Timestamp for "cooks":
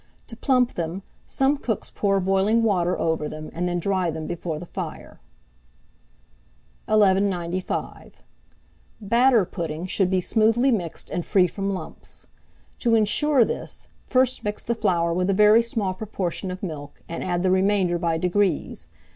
1.57-1.91